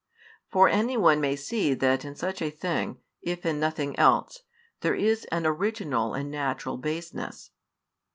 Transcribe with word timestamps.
For 0.49 0.67
anyone 0.67 1.21
may 1.21 1.35
see 1.35 1.75
that 1.75 2.03
in 2.03 2.15
such 2.15 2.41
a 2.41 2.49
thing, 2.49 2.97
if 3.21 3.45
in 3.45 3.59
nothing 3.59 3.95
else, 3.99 4.41
there 4.79 4.95
is 4.95 5.25
an 5.25 5.45
original 5.45 6.15
and 6.15 6.31
natural 6.31 6.77
baseness. 6.79 7.51